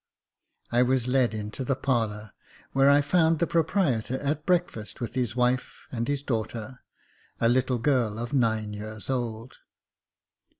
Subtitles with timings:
[0.71, 2.31] I was led into the parlour,
[2.71, 6.79] where I found the proprietor at breakfast with his wife and his daughter,
[7.39, 9.59] a little girl nine years old.